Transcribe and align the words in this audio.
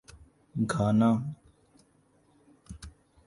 Ghana 0.55 1.09